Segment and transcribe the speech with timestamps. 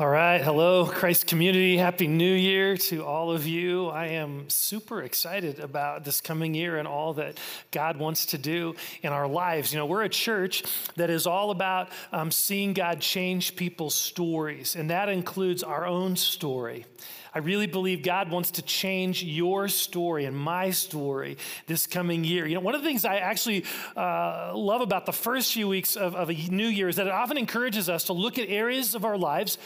[0.00, 0.40] All right.
[0.40, 1.76] Hello, Christ community.
[1.76, 3.88] Happy New Year to all of you.
[3.88, 7.36] I am super excited about this coming year and all that
[7.70, 9.74] God wants to do in our lives.
[9.74, 10.64] You know, we're a church
[10.96, 16.16] that is all about um, seeing God change people's stories, and that includes our own
[16.16, 16.86] story.
[17.34, 21.36] I really believe God wants to change your story and my story
[21.66, 22.46] this coming year.
[22.46, 23.64] You know, one of the things I actually
[23.96, 27.12] uh, love about the first few weeks of, of a new year is that it
[27.12, 29.58] often encourages us to look at areas of our lives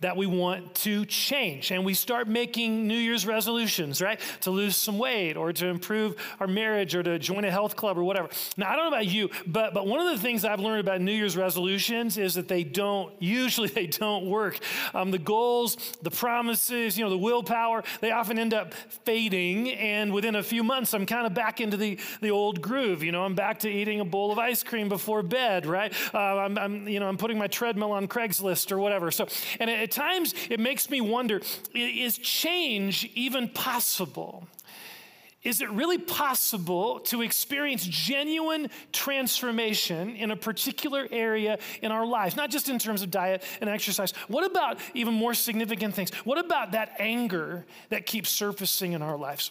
[0.00, 1.70] that we want to change.
[1.70, 4.18] And we start making New Year's resolutions, right?
[4.42, 7.98] To lose some weight or to improve our marriage or to join a health club
[7.98, 8.28] or whatever.
[8.56, 11.00] Now, I don't know about you, but, but one of the things I've learned about
[11.00, 14.58] New Year's resolutions is that they don't, usually they don't work.
[14.94, 18.72] Um, the goals, the promises, you know, the willpower, they often end up
[19.04, 19.70] fading.
[19.72, 23.02] And within a few months, I'm kind of back into the, the old groove.
[23.02, 25.92] You know, I'm back to eating a bowl of ice cream before bed, right?
[26.14, 29.10] Uh, I'm, I'm, you know, I'm putting my treadmill on Craigslist or whatever.
[29.10, 29.26] So,
[29.58, 31.40] and it, at times it makes me wonder
[31.74, 34.46] is change even possible?
[35.42, 42.36] Is it really possible to experience genuine transformation in a particular area in our lives?
[42.36, 44.12] Not just in terms of diet and exercise.
[44.28, 46.10] What about even more significant things?
[46.24, 49.50] What about that anger that keeps surfacing in our lives?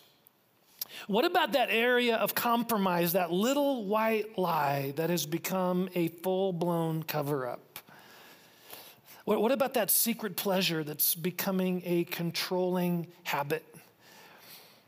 [1.07, 6.53] What about that area of compromise, that little white lie that has become a full
[6.53, 7.68] blown cover up?
[9.29, 13.63] What, what about that secret pleasure that's becoming a controlling habit?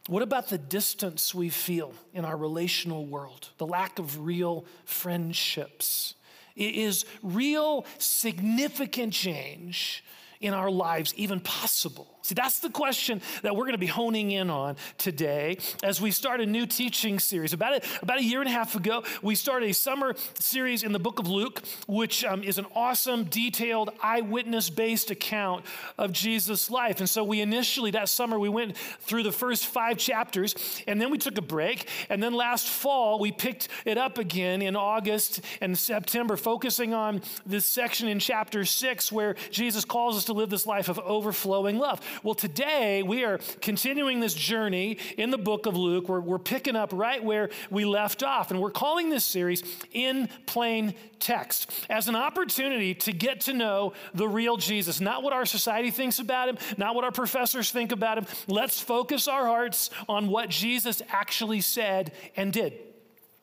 [0.07, 6.15] What about the distance we feel in our relational world, the lack of real friendships?
[6.55, 10.03] Is real significant change
[10.39, 12.10] in our lives even possible?
[12.23, 16.11] See, that's the question that we're going to be honing in on today as we
[16.11, 17.53] start a new teaching series.
[17.53, 20.91] About a, about a year and a half ago, we started a summer series in
[20.91, 25.65] the book of Luke, which um, is an awesome, detailed, eyewitness based account
[25.97, 26.99] of Jesus' life.
[26.99, 30.53] And so we initially, that summer, we went through the first five chapters,
[30.87, 31.87] and then we took a break.
[32.09, 37.21] And then last fall, we picked it up again in August and September, focusing on
[37.47, 41.79] this section in chapter six where Jesus calls us to live this life of overflowing
[41.79, 41.99] love.
[42.23, 46.09] Well, today we are continuing this journey in the book of Luke.
[46.09, 50.29] We're, we're picking up right where we left off, and we're calling this series In
[50.45, 55.45] Plain Text as an opportunity to get to know the real Jesus, not what our
[55.45, 58.25] society thinks about him, not what our professors think about him.
[58.47, 62.90] Let's focus our hearts on what Jesus actually said and did.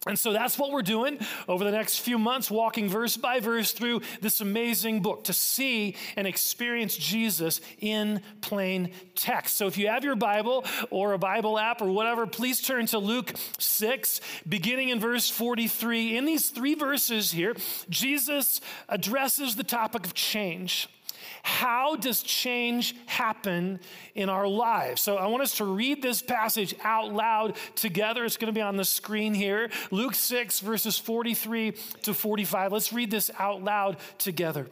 [0.06, 3.72] And so that's what we're doing over the next few months, walking verse by verse
[3.72, 9.56] through this amazing book to see and experience Jesus in plain text.
[9.56, 12.98] So if you have your Bible or a Bible app or whatever, please turn to
[12.98, 16.16] Luke 6, beginning in verse 43.
[16.16, 17.56] In these three verses here,
[17.91, 20.88] Jesus addresses the topic of change.
[21.48, 23.81] How does change happen
[24.14, 25.00] in our lives?
[25.00, 28.26] So I want us to read this passage out loud together.
[28.26, 29.70] It's going to be on the screen here.
[29.91, 31.72] Luke 6, verses 43
[32.03, 32.72] to 45.
[32.72, 34.66] Let's read this out loud together.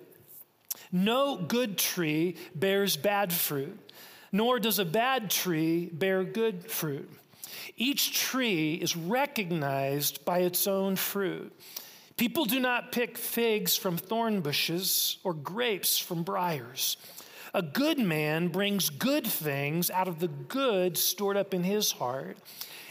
[0.92, 3.81] No good tree bears bad fruit,
[4.31, 7.10] nor does a bad tree bear good fruit.
[7.78, 11.58] Each tree is recognized by its own fruit.
[12.16, 16.97] People do not pick figs from thorn bushes or grapes from briars.
[17.53, 22.38] A good man brings good things out of the good stored up in his heart,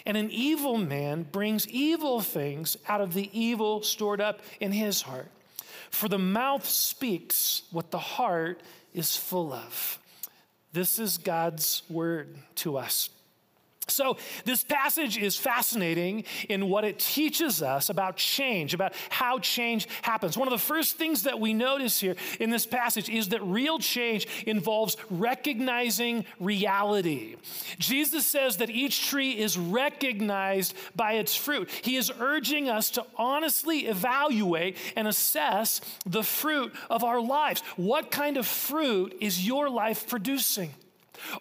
[0.05, 5.01] and an evil man brings evil things out of the evil stored up in his
[5.01, 5.31] heart.
[5.89, 8.61] For the mouth speaks what the heart
[8.93, 9.99] is full of.
[10.71, 13.09] This is God's word to us.
[13.87, 19.87] So, this passage is fascinating in what it teaches us about change, about how change
[20.01, 20.37] happens.
[20.37, 23.77] One of the first things that we notice here in this passage is that real
[23.77, 27.35] change involves recognizing reality.
[27.77, 31.69] Jesus says that each tree is recognized by its fruit.
[31.69, 37.61] He is urging us to honestly evaluate and assess the fruit of our lives.
[37.75, 40.71] What kind of fruit is your life producing?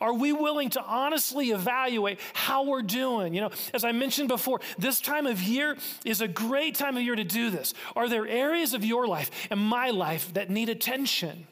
[0.01, 3.35] Are we willing to honestly evaluate how we're doing?
[3.35, 7.03] You know, as I mentioned before, this time of year is a great time of
[7.03, 7.75] year to do this.
[7.97, 11.47] Are there areas of your life and my life that need attention?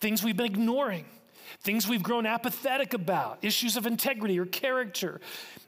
[0.00, 1.06] Things we've been ignoring,
[1.60, 5.20] things we've grown apathetic about, issues of integrity or character,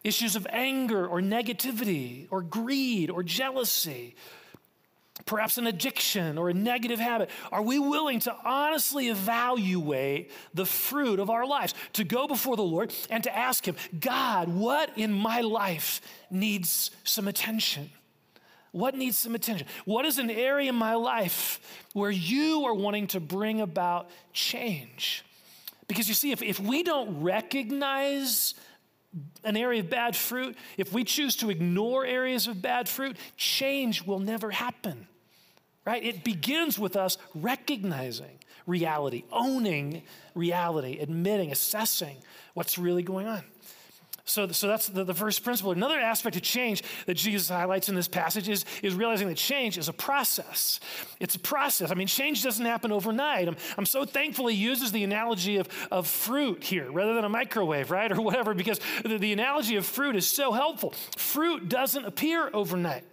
[0.04, 4.14] issues of anger or negativity or greed or jealousy
[5.28, 7.30] perhaps an addiction or a negative habit?
[7.52, 12.62] Are we willing to honestly evaluate the fruit of our lives, to go before the
[12.62, 17.90] Lord and to ask Him, God, what in my life needs some attention?
[18.72, 19.66] What needs some attention?
[19.84, 21.60] What is an area in my life
[21.92, 25.24] where you are wanting to bring about change?
[25.86, 28.54] Because you see, if, if we don't recognize
[29.42, 34.04] an area of bad fruit, if we choose to ignore areas of bad fruit, change
[34.04, 35.06] will never happen.
[35.88, 36.04] Right?
[36.04, 40.02] It begins with us recognizing reality, owning
[40.34, 42.18] reality, admitting, assessing
[42.52, 43.42] what's really going on.
[44.26, 45.72] So, so that's the, the first principle.
[45.72, 49.78] Another aspect of change that Jesus highlights in this passage is, is realizing that change
[49.78, 50.78] is a process.
[51.20, 51.90] It's a process.
[51.90, 53.48] I mean, change doesn't happen overnight.
[53.48, 57.30] I'm, I'm so thankful he uses the analogy of, of fruit here rather than a
[57.30, 58.12] microwave, right?
[58.12, 60.92] Or whatever, because the, the analogy of fruit is so helpful.
[61.16, 63.04] Fruit doesn't appear overnight.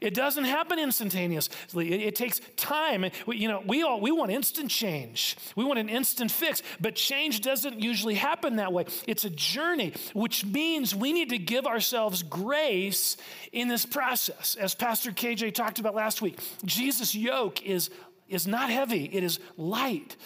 [0.00, 1.92] It doesn't happen instantaneously.
[1.92, 3.04] It, it, takes time.
[3.26, 5.36] We, you know, we all we want instant change.
[5.56, 8.86] We want an instant fix, but change doesn't usually happen that way.
[9.06, 13.16] It's a journey, which means we need to give ourselves grace
[13.52, 14.56] in this process.
[14.58, 17.90] As Pastor KJ talked about last week, Jesus' yoke is
[18.28, 19.04] is not heavy.
[19.04, 20.16] It is light.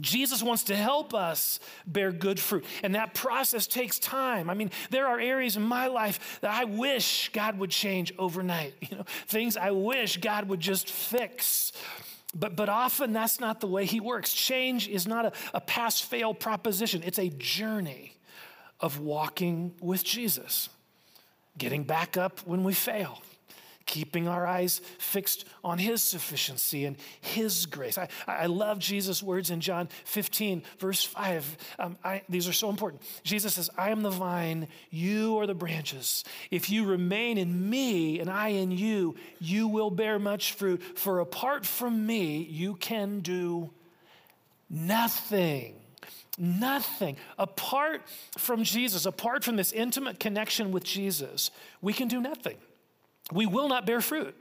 [0.00, 2.64] Jesus wants to help us bear good fruit.
[2.82, 4.48] And that process takes time.
[4.48, 8.74] I mean, there are areas in my life that I wish God would change overnight.
[8.92, 11.72] You know, things I wish God would just fix.
[12.34, 14.34] But, but often that's not the way He works.
[14.34, 18.16] Change is not a, a pass fail proposition, it's a journey
[18.80, 20.68] of walking with Jesus,
[21.56, 23.22] getting back up when we fail
[23.86, 27.98] keeping our eyes fixed on His sufficiency and His grace.
[27.98, 31.56] I, I love Jesus' words in John 15, verse 5.
[31.78, 33.02] Um, I, these are so important.
[33.22, 36.24] Jesus says, I am the vine, you are the branches.
[36.50, 40.82] If you remain in me and I in you, you will bear much fruit.
[40.98, 43.70] For apart from me, you can do
[44.68, 45.76] nothing.
[46.38, 47.16] Nothing.
[47.38, 48.02] Apart
[48.38, 51.50] from Jesus, apart from this intimate connection with Jesus,
[51.82, 52.56] we can do nothing
[53.30, 54.34] we will not bear fruit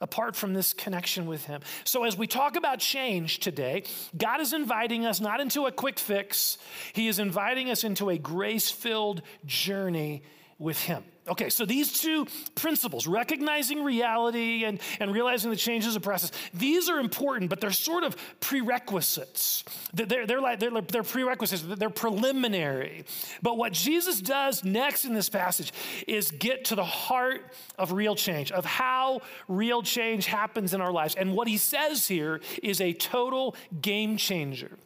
[0.00, 1.60] apart from this connection with Him.
[1.84, 3.84] So, as we talk about change today,
[4.16, 6.58] God is inviting us not into a quick fix,
[6.92, 10.22] He is inviting us into a grace filled journey
[10.58, 11.04] with Him.
[11.26, 16.30] Okay, so these two principles, recognizing reality and, and realizing the change is a process,
[16.52, 19.64] these are important, but they're sort of prerequisites.
[19.94, 23.06] They're, they're like, they're, they're prerequisites, they're preliminary.
[23.40, 25.72] But what Jesus does next in this passage
[26.06, 30.92] is get to the heart of real change, of how real change happens in our
[30.92, 31.14] lives.
[31.14, 34.76] And what he says here is a total game changer.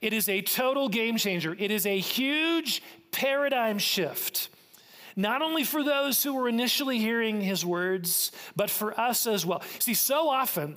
[0.00, 1.54] It is a total game changer.
[1.58, 4.48] It is a huge paradigm shift
[5.16, 9.62] not only for those who were initially hearing his words, but for us as well.
[9.78, 10.76] See, so often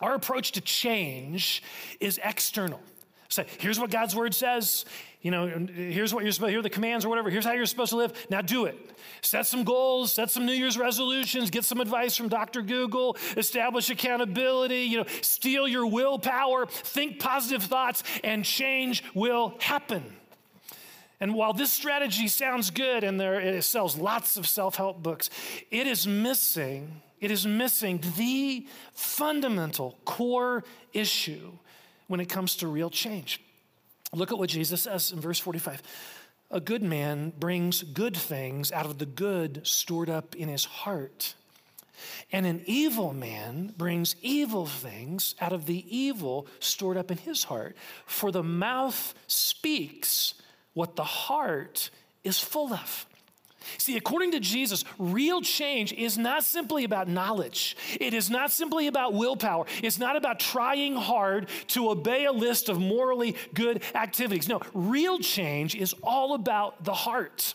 [0.00, 1.62] our approach to change
[2.00, 2.80] is external.
[3.28, 4.84] Say, so here's what God's word says.
[5.20, 6.50] You know, here's what you're supposed.
[6.50, 7.28] Here are the commands or whatever.
[7.28, 8.26] Here's how you're supposed to live.
[8.30, 8.76] Now do it.
[9.22, 10.12] Set some goals.
[10.12, 11.50] Set some New Year's resolutions.
[11.50, 12.62] Get some advice from Dr.
[12.62, 13.16] Google.
[13.36, 14.82] Establish accountability.
[14.82, 16.66] You know, steel your willpower.
[16.66, 20.04] Think positive thoughts, and change will happen.
[21.20, 25.30] And while this strategy sounds good and there, it sells lots of self help books,
[25.70, 31.52] it is missing, it is missing the fundamental core issue
[32.08, 33.40] when it comes to real change.
[34.12, 35.82] Look at what Jesus says in verse 45.
[36.50, 41.34] A good man brings good things out of the good stored up in his heart.
[42.30, 47.44] And an evil man brings evil things out of the evil stored up in his
[47.44, 47.76] heart.
[48.04, 50.34] For the mouth speaks
[50.76, 51.88] what the heart
[52.22, 53.06] is full of.
[53.78, 57.78] See, according to Jesus, real change is not simply about knowledge.
[57.98, 59.64] It is not simply about willpower.
[59.82, 64.48] It's not about trying hard to obey a list of morally good activities.
[64.50, 67.54] No, real change is all about the heart,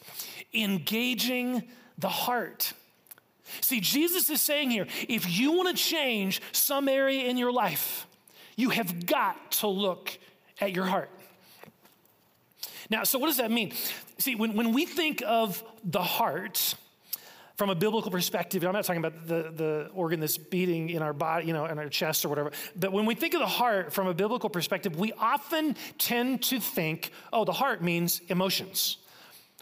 [0.51, 1.61] engaging
[1.99, 2.73] the heart.
[3.61, 8.07] See, Jesus is saying here if you want to change some area in your life,
[8.55, 10.17] you have got to look
[10.59, 11.09] at your heart.
[12.91, 13.71] Now, so what does that mean?
[14.17, 16.75] See, when, when we think of the heart,
[17.55, 21.13] from a biblical perspective, I'm not talking about the, the organ that's beating in our
[21.13, 23.93] body, you know, in our chest or whatever, but when we think of the heart
[23.93, 28.97] from a biblical perspective, we often tend to think, oh, the heart means emotions.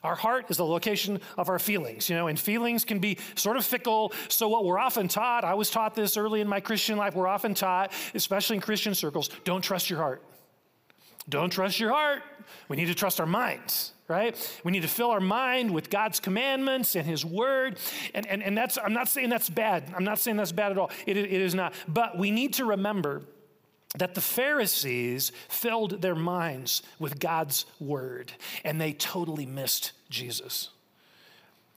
[0.02, 3.58] Our heart is the location of our feelings, you know, and feelings can be sort
[3.58, 4.14] of fickle.
[4.30, 7.28] So, what we're often taught, I was taught this early in my Christian life, we're
[7.28, 10.24] often taught, especially in Christian circles, don't trust your heart.
[11.30, 12.24] Don't trust your heart.
[12.68, 14.36] We need to trust our minds, right?
[14.64, 17.78] We need to fill our mind with God's commandments and His word.
[18.14, 19.94] And, and, and that's, I'm not saying that's bad.
[19.96, 20.92] I'm not saying that's bad at all.
[21.06, 21.74] It, it is not.
[21.88, 23.22] But we need to remember
[23.98, 28.34] that the Pharisees filled their minds with God's word
[28.64, 30.70] and they totally missed Jesus.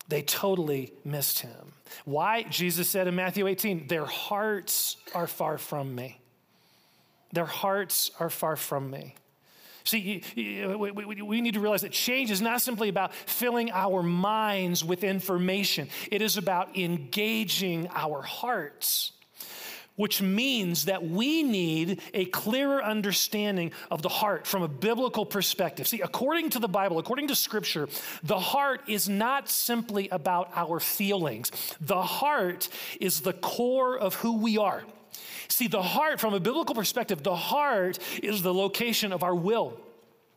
[0.09, 1.73] They totally missed him.
[2.05, 2.43] Why?
[2.43, 6.21] Jesus said in Matthew 18, their hearts are far from me.
[7.33, 9.15] Their hearts are far from me.
[9.85, 15.05] See, we need to realize that change is not simply about filling our minds with
[15.05, 19.13] information, it is about engaging our hearts
[19.97, 25.87] which means that we need a clearer understanding of the heart from a biblical perspective.
[25.87, 27.89] See, according to the Bible, according to Scripture,
[28.23, 32.69] the heart is not simply about our feelings, the heart
[33.01, 34.83] is the core of who we are.
[35.49, 39.79] See, the heart, from a biblical perspective, the heart is the location of our will.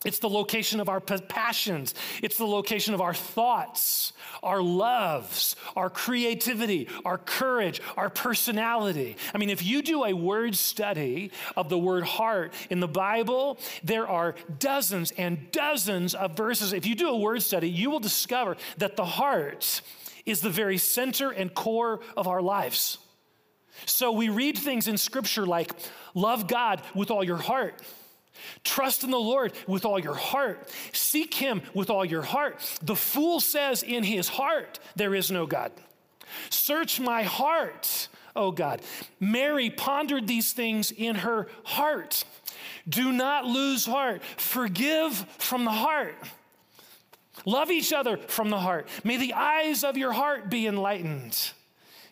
[0.05, 1.95] It's the location of our passions.
[2.21, 4.13] It's the location of our thoughts,
[4.43, 9.17] our loves, our creativity, our courage, our personality.
[9.33, 13.57] I mean, if you do a word study of the word heart in the Bible,
[13.83, 16.71] there are dozens and dozens of verses.
[16.71, 19.81] If you do a word study, you will discover that the heart
[20.27, 22.99] is the very center and core of our lives.
[23.85, 25.71] So we read things in Scripture like,
[26.13, 27.81] love God with all your heart
[28.63, 30.69] Trust in the Lord with all your heart.
[30.93, 32.59] Seek Him with all your heart.
[32.81, 35.71] The fool says in his heart, There is no God.
[36.49, 38.81] Search my heart, O God.
[39.19, 42.25] Mary pondered these things in her heart.
[42.87, 44.23] Do not lose heart.
[44.23, 46.15] Forgive from the heart.
[47.45, 48.87] Love each other from the heart.
[49.03, 51.51] May the eyes of your heart be enlightened.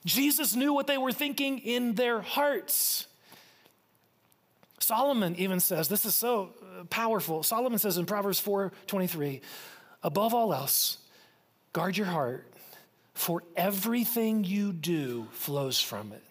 [0.06, 3.08] Jesus knew what they were thinking in their hearts.
[4.80, 7.42] Solomon even says, this is so uh, powerful.
[7.42, 9.42] Solomon says in Proverbs 4:23,
[10.04, 10.98] above all else,
[11.72, 12.46] guard your heart,
[13.14, 16.24] for everything you do flows from it.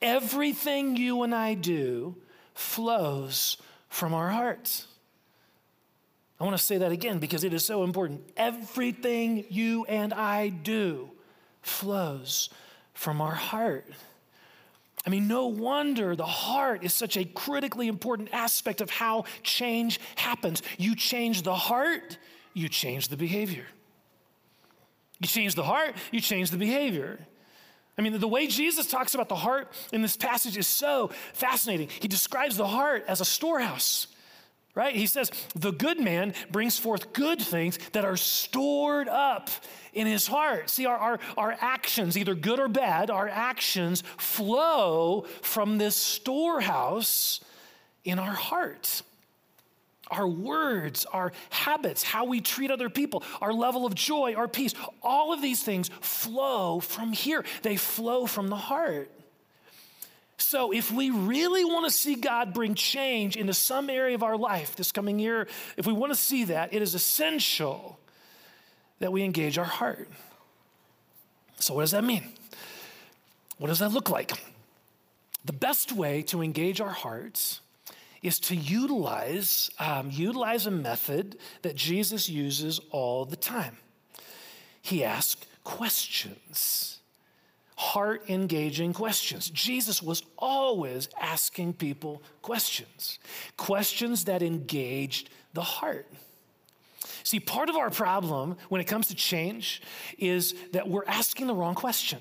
[0.00, 2.16] Everything you and I do
[2.54, 3.56] flows
[3.88, 4.86] from our hearts.
[6.38, 8.22] I want to say that again because it is so important.
[8.36, 11.10] Everything you and I do
[11.62, 12.50] flows
[12.94, 13.86] from our heart.
[15.06, 19.98] I mean, no wonder the heart is such a critically important aspect of how change
[20.16, 20.62] happens.
[20.76, 22.18] You change the heart,
[22.52, 23.66] you change the behavior.
[25.18, 27.18] You change the heart, you change the behavior.
[27.96, 31.88] I mean, the way Jesus talks about the heart in this passage is so fascinating.
[32.00, 34.06] He describes the heart as a storehouse,
[34.74, 34.94] right?
[34.94, 39.50] He says, the good man brings forth good things that are stored up
[39.92, 40.70] in his heart.
[40.70, 47.40] See, our, our, our actions, either good or bad, our actions flow from this storehouse
[48.04, 49.02] in our heart.
[50.10, 54.74] Our words, our habits, how we treat other people, our level of joy, our peace,
[55.02, 57.44] all of these things flow from here.
[57.62, 59.10] They flow from the heart.
[60.40, 64.36] So, if we really want to see God bring change into some area of our
[64.36, 67.98] life this coming year, if we want to see that, it is essential
[69.00, 70.08] that we engage our heart.
[71.58, 72.24] So, what does that mean?
[73.58, 74.32] What does that look like?
[75.44, 77.60] The best way to engage our hearts
[78.22, 83.76] is to utilize, um, utilize a method that Jesus uses all the time.
[84.80, 86.99] He asks questions,
[87.80, 89.48] heart engaging questions.
[89.48, 93.18] Jesus was always asking people questions,
[93.56, 96.06] questions that engaged the heart.
[97.22, 99.80] See, part of our problem when it comes to change
[100.18, 102.18] is that we're asking the wrong question.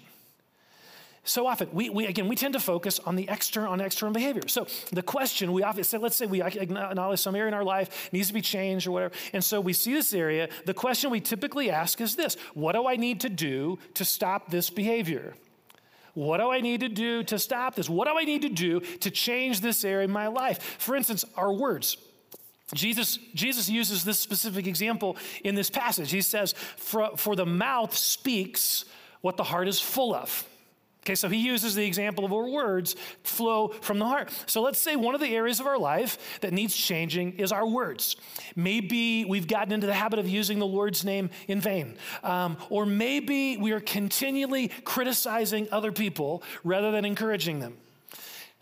[1.25, 4.47] So often, we, we again, we tend to focus on the external, on external behavior.
[4.47, 8.09] So the question we often say, let's say we acknowledge some area in our life
[8.13, 10.47] needs to be changed or whatever, and so we see this area.
[10.65, 14.49] The question we typically ask is this: What do I need to do to stop
[14.49, 15.35] this behavior?
[16.13, 17.89] What do I need to do to stop this?
[17.89, 20.61] What do I need to do to change this area in my life?
[20.79, 21.97] For instance, our words.
[22.73, 26.11] Jesus, Jesus uses this specific example in this passage.
[26.11, 28.85] He says, for, for the mouth speaks
[29.21, 30.47] what the heart is full of.
[31.09, 34.29] Okay, so he uses the example of our words flow from the heart.
[34.45, 37.65] So let's say one of the areas of our life that needs changing is our
[37.65, 38.15] words.
[38.55, 41.97] Maybe we've gotten into the habit of using the Lord's name in vain.
[42.21, 47.77] Um, or maybe we are continually criticizing other people rather than encouraging them.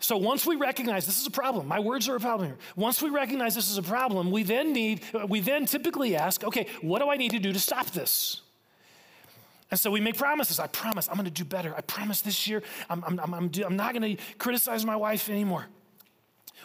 [0.00, 2.58] So once we recognize this is a problem, my words are a problem here.
[2.76, 6.66] Once we recognize this is a problem, we then need, we then typically ask, okay,
[6.80, 8.40] what do I need to do to stop this?
[9.70, 10.58] And so we make promises.
[10.58, 11.74] I promise I'm going to do better.
[11.76, 15.66] I promise this year I'm, I'm, I'm, I'm, not going to criticize my wife anymore.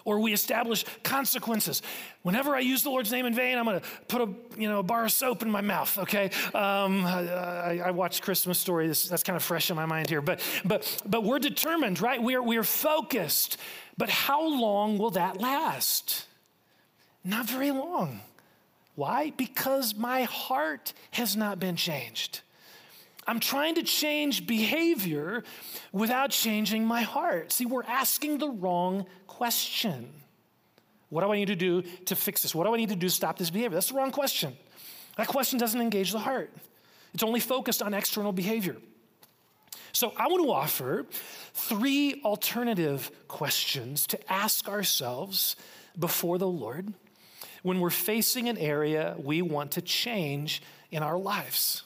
[0.06, 1.82] Or we establish consequences.
[2.24, 4.80] Whenever I use the Lord's name in vain, I'm going to put a, you know,
[4.80, 6.26] a bar of soap in my mouth, okay?
[6.54, 8.88] Um, I, I, watched Christmas Story.
[8.88, 10.22] This, that's kind of fresh in my mind here.
[10.22, 12.22] But, but, but we're determined, right?
[12.22, 13.58] We're, we're focused.
[13.98, 16.26] But how long will that last?
[17.24, 18.20] Not very long
[18.96, 19.32] Why?
[19.38, 22.42] Because my heart has not been changed.
[23.26, 25.44] I'm trying to change behavior
[25.92, 27.52] without changing my heart.
[27.52, 30.10] See, we're asking the wrong question.
[31.10, 32.56] What do I need to do to fix this?
[32.56, 33.76] What do I need to do to stop this behavior?
[33.76, 34.58] That's the wrong question.
[35.18, 36.52] That question doesn't engage the heart,
[37.14, 38.78] it's only focused on external behavior.
[39.92, 41.06] So I want to offer
[41.54, 45.56] three alternative questions to ask ourselves
[45.98, 46.92] before the Lord
[47.62, 51.84] when we're facing an area we want to change in our lives.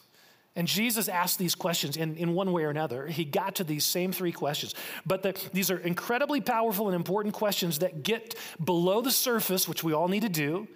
[0.57, 3.05] And Jesus asked these questions in, in one way or another.
[3.05, 4.73] He got to these same three questions.
[5.05, 9.83] But the, these are incredibly powerful and important questions that get below the surface, which
[9.83, 10.67] we all need to do.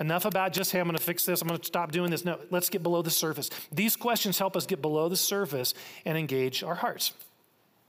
[0.00, 2.24] Enough about just, hey, I'm going to fix this, I'm going to stop doing this.
[2.24, 3.48] No, let's get below the surface.
[3.70, 5.72] These questions help us get below the surface
[6.04, 7.12] and engage our hearts.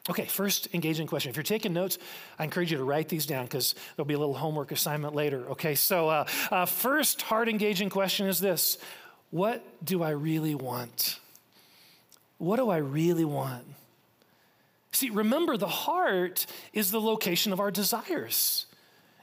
[0.08, 1.32] Okay, first engaging question.
[1.32, 1.98] If you're taking notes,
[2.38, 5.50] I encourage you to write these down because there'll be a little homework assignment later.
[5.50, 8.78] Okay, so uh, uh, first heart engaging question is this
[9.32, 11.20] What do I really want?
[12.40, 13.66] What do I really want?
[14.92, 18.66] See, remember, the heart is the location of our desires.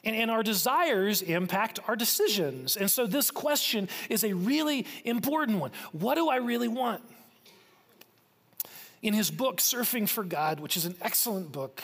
[0.04, 2.76] And, and, our desires impact our decisions.
[2.76, 5.72] And so this question is a really important one.
[5.90, 7.02] What do I really want?
[9.02, 11.82] In his book, Surfing for God, which is an excellent book,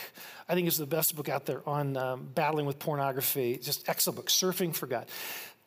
[0.49, 4.17] I think is the best book out there on um, battling with pornography, just excellent
[4.17, 5.07] book, Surfing for God.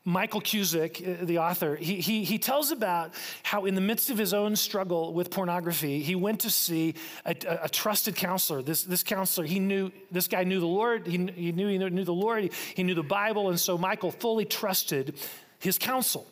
[0.07, 4.19] Michael Cusick, uh, the author, he, he, he tells about how, in the midst of
[4.19, 6.93] his own struggle with pornography, he went to see
[7.25, 8.61] a, a, a trusted counselor.
[8.61, 12.03] This, this counselor, he knew, this guy knew the Lord, he, he knew he knew
[12.03, 15.15] the Lord, he, he knew the Bible, and so Michael fully trusted
[15.59, 16.27] his counsel.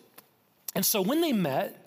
[0.76, 1.83] And so when they met,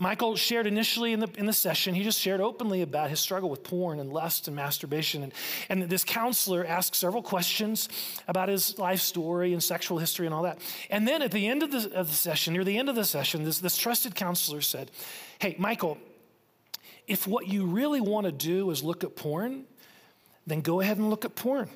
[0.00, 3.50] Michael shared initially in the, in the session, he just shared openly about his struggle
[3.50, 5.22] with porn and lust and masturbation.
[5.22, 5.32] And,
[5.68, 7.86] and this counselor asked several questions
[8.26, 10.58] about his life story and sexual history and all that.
[10.88, 13.04] And then at the end of the, of the session, near the end of the
[13.04, 14.90] session, this, this trusted counselor said,
[15.38, 15.98] Hey, Michael,
[17.06, 19.64] if what you really want to do is look at porn,
[20.46, 21.68] then go ahead and look at porn.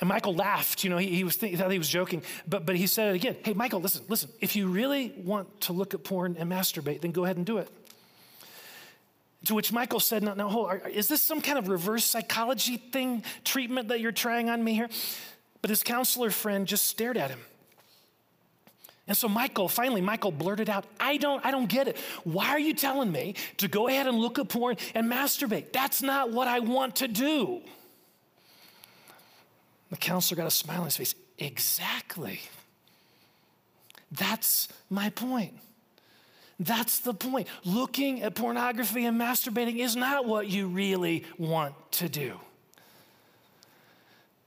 [0.00, 0.82] And Michael laughed.
[0.82, 3.12] You know, he, he was th- he thought he was joking, but, but he said
[3.12, 3.36] it again.
[3.42, 4.30] Hey, Michael, listen, listen.
[4.40, 7.58] If you really want to look at porn and masturbate, then go ahead and do
[7.58, 7.68] it.
[9.46, 10.68] To which Michael said, No, no, hold.
[10.68, 14.74] Are, is this some kind of reverse psychology thing, treatment that you're trying on me
[14.74, 14.88] here?
[15.62, 17.40] But his counselor friend just stared at him.
[19.06, 21.98] And so Michael, finally, Michael blurted out, I don't, I don't get it.
[22.22, 25.72] Why are you telling me to go ahead and look at porn and masturbate?
[25.72, 27.60] That's not what I want to do.
[29.90, 31.14] The counselor got a smile on his face.
[31.38, 32.40] Exactly.
[34.12, 35.54] That's my point.
[36.58, 37.48] That's the point.
[37.64, 42.38] Looking at pornography and masturbating is not what you really want to do.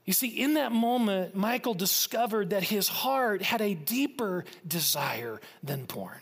[0.04, 5.86] You see, in that moment, Michael discovered that his heart had a deeper desire than
[5.86, 6.20] porn.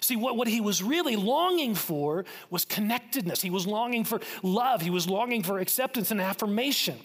[0.00, 3.42] See, what, what he was really longing for was connectedness.
[3.42, 4.80] He was longing for love.
[4.80, 6.98] He was longing for acceptance and affirmation.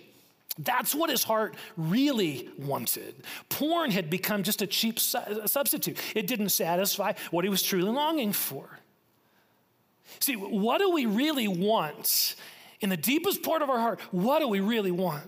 [0.58, 3.16] That's what his heart really wanted.
[3.50, 7.92] Porn had become just a cheap su- substitute, it didn't satisfy what he was truly
[7.92, 8.80] longing for.
[10.20, 12.36] See, what do we really want?
[12.80, 15.26] In the deepest part of our heart, what do we really want?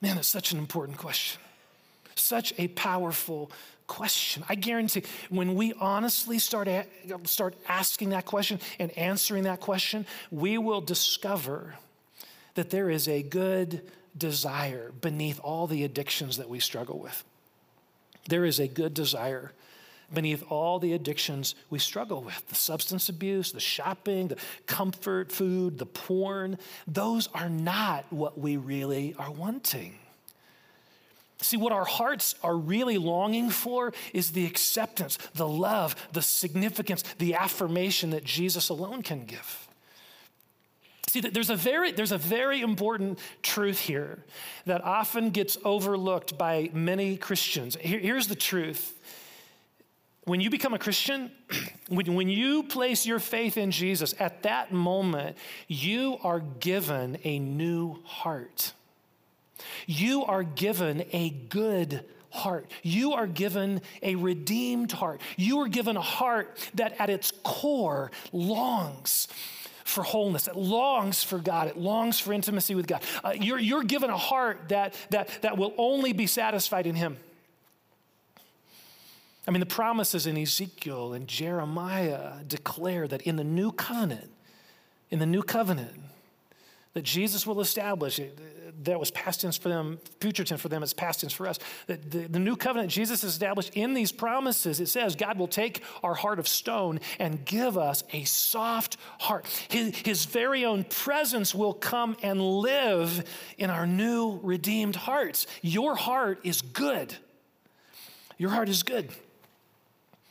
[0.00, 1.40] Man, it's such an important question.
[2.14, 3.50] Such a powerful
[3.86, 4.44] question.
[4.48, 6.86] I guarantee when we honestly start, a-
[7.24, 11.74] start asking that question and answering that question, we will discover
[12.54, 13.82] that there is a good
[14.16, 17.24] desire beneath all the addictions that we struggle with.
[18.28, 19.52] There is a good desire
[20.12, 24.36] beneath all the addictions we struggle with the substance abuse, the shopping, the
[24.66, 26.58] comfort food, the porn.
[26.86, 29.94] Those are not what we really are wanting.
[31.42, 37.02] See, what our hearts are really longing for is the acceptance, the love, the significance,
[37.18, 39.68] the affirmation that Jesus alone can give.
[41.10, 44.22] See, there's a very, there's a very important truth here
[44.66, 47.76] that often gets overlooked by many Christians.
[47.80, 48.96] Here, here's the truth.
[50.22, 51.32] When you become a Christian,
[51.88, 57.40] when, when you place your faith in Jesus, at that moment, you are given a
[57.40, 58.72] new heart.
[59.88, 62.70] You are given a good heart.
[62.84, 65.20] You are given a redeemed heart.
[65.36, 69.26] You are given a heart that at its core longs
[69.90, 70.48] for wholeness.
[70.48, 71.68] It longs for God.
[71.68, 73.02] It longs for intimacy with God.
[73.22, 77.18] Uh, you're, you're given a heart that, that, that will only be satisfied in Him.
[79.46, 84.30] I mean, the promises in Ezekiel and Jeremiah declare that in the new covenant,
[85.10, 85.98] in the new covenant,
[86.94, 88.20] that Jesus will establish.
[88.84, 91.58] That was past tense for them, future tense for them, it's past tense for us.
[91.86, 95.82] That the, the new covenant Jesus established in these promises, it says God will take
[96.02, 99.46] our heart of stone and give us a soft heart.
[99.68, 103.24] His, his very own presence will come and live
[103.58, 105.46] in our new redeemed hearts.
[105.62, 107.14] Your heart is good.
[108.38, 109.10] Your heart is good.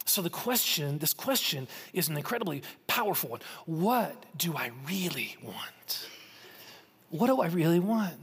[0.06, 3.42] So the question, this question is an incredibly powerful one.
[3.66, 6.08] What do I really want?
[7.10, 8.14] what do I really want?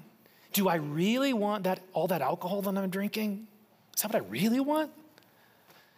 [0.56, 3.46] Do I really want that all that alcohol that I'm drinking?
[3.94, 4.90] Is that what I really want?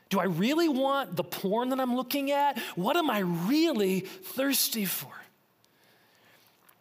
[0.08, 2.58] Do I really want the porn that I'm looking at?
[2.74, 5.12] What am I really thirsty for?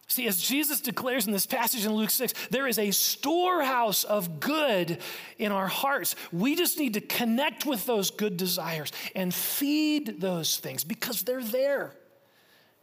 [0.08, 4.40] See, as Jesus declares in this passage in Luke 6, there is a storehouse of
[4.40, 4.98] good
[5.38, 6.16] in our hearts.
[6.32, 11.44] We just need to connect with those good desires and feed those things because they're
[11.44, 11.94] there.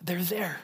[0.01, 0.61] They're there.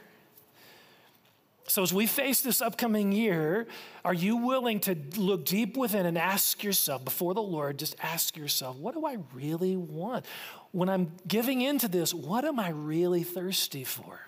[1.71, 3.69] So, as we face this upcoming year,
[4.05, 8.37] are you willing to look deep within and ask yourself, before the Lord, just ask
[8.37, 10.27] yourself, what do I really want?
[10.73, 14.19] When I'm giving into this, what am I really thirsty for?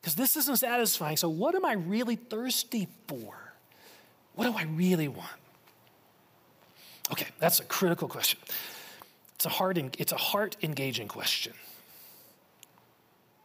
[0.00, 1.18] Because this isn't satisfying.
[1.18, 3.52] So, what am I really thirsty for?
[4.34, 5.28] What do I really want?
[7.12, 8.40] Okay, that's a critical question.
[9.34, 11.52] It's a heart, it's a heart engaging question.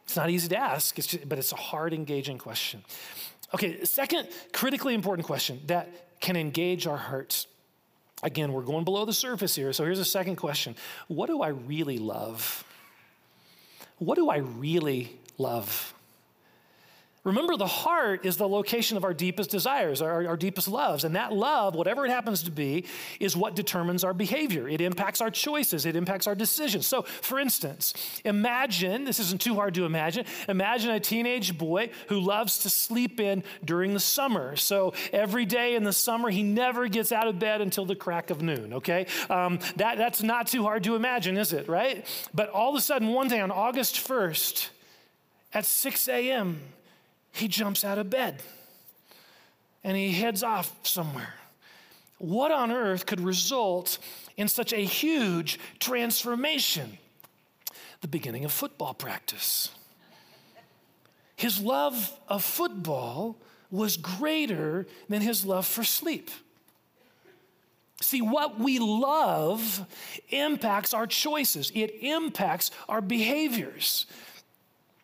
[0.06, 2.84] It's not easy to ask, just, but it's a hard, engaging question.
[3.52, 7.48] Okay, second critically important question that can engage our hearts.
[8.22, 9.72] Again, we're going below the surface here.
[9.72, 10.76] So here's a second question
[11.08, 12.64] What do I really love?
[13.98, 15.92] What do I really love?
[17.26, 21.02] Remember, the heart is the location of our deepest desires, our, our, deepest loves.
[21.02, 22.84] And that love, whatever it happens to be,
[23.18, 24.68] is what determines our behavior.
[24.68, 26.86] It impacts our choices, it impacts our decisions.
[26.86, 32.20] So, for instance, imagine this isn't too hard to imagine imagine a teenage boy who
[32.20, 34.54] loves to sleep in during the summer.
[34.54, 38.30] So, every day in the summer, he never gets out of bed until the crack
[38.30, 39.06] of noon, okay?
[39.28, 42.06] Um, that, that's not too hard to imagine, is it, right?
[42.32, 44.68] But all of a sudden, one day on August 1st,
[45.52, 46.60] at 6 a.m.,
[47.36, 48.42] he jumps out of bed
[49.84, 51.34] and he heads off somewhere.
[52.18, 53.98] What on earth could result
[54.36, 56.98] in such a huge transformation?
[58.00, 59.70] The beginning of football practice.
[61.36, 63.36] His love of football
[63.70, 66.30] was greater than his love for sleep.
[68.00, 69.86] See, what we love
[70.30, 74.06] impacts our choices, it impacts our behaviors.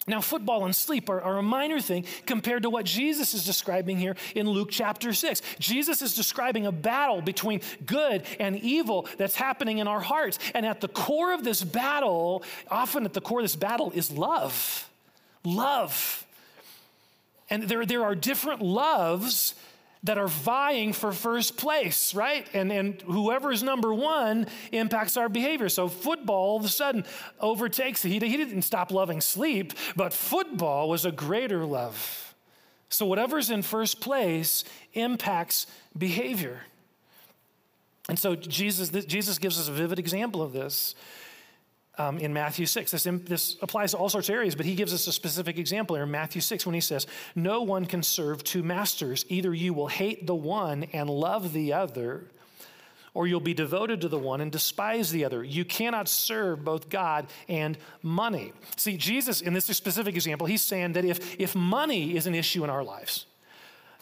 [0.08, 3.98] Now, football and sleep are, are, a minor thing compared to what Jesus is describing
[3.98, 5.40] here in Luke chapter 6.
[5.60, 10.40] Jesus is describing a battle between good and evil that's happening in our hearts.
[10.54, 14.10] And at the core of this battle, often at the core of this battle, is
[14.10, 14.90] love.
[15.44, 16.26] Love.
[17.48, 19.54] And there, there are different loves
[20.04, 22.48] that are vying for first place, right?
[22.52, 25.68] And, and whoever is number one impacts our behavior.
[25.68, 27.04] So football all of a sudden
[27.40, 28.02] overtakes.
[28.02, 32.34] He, he didn't stop loving sleep, but football was a greater love.
[32.88, 36.62] So whatever's in first place impacts behavior.
[38.08, 40.94] And so Jesus, Jesus gives us a vivid example of this
[41.98, 42.90] um, in Matthew 6.
[42.90, 45.96] This, this applies to all sorts of areas, but he gives us a specific example
[45.96, 49.24] here in Matthew 6 when he says, No one can serve two masters.
[49.28, 52.26] Either you will hate the one and love the other,
[53.14, 55.44] or you'll be devoted to the one and despise the other.
[55.44, 58.52] You cannot serve both God and money.
[58.76, 62.64] See, Jesus, in this specific example, he's saying that if, if money is an issue
[62.64, 63.26] in our lives,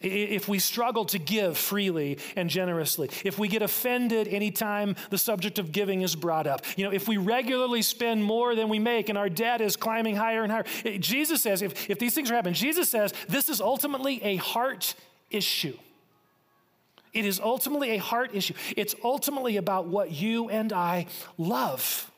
[0.01, 5.59] if we struggle to give freely and generously, if we get offended anytime the subject
[5.59, 9.09] of giving is brought up, you know, if we regularly spend more than we make
[9.09, 10.65] and our debt is climbing higher and higher,
[10.99, 14.95] Jesus says, if, if these things are happening, Jesus says this is ultimately a heart
[15.31, 15.77] issue.
[17.13, 18.55] It is ultimately a heart issue.
[18.77, 21.07] It's ultimately about what you and I
[21.39, 22.10] love.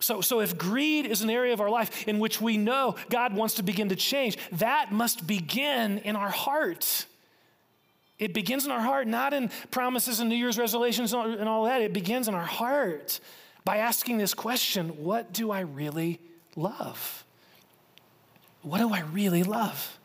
[0.00, 3.34] So, so if greed is an area of our life in which we know God
[3.34, 7.04] wants to begin to change, that must begin in our heart.
[8.18, 11.82] It begins in our heart, not in promises and New Year's resolutions and all that.
[11.82, 13.20] It begins in our heart
[13.64, 16.18] by asking this question What do I really
[16.56, 17.24] love?
[18.62, 19.98] What do I really love?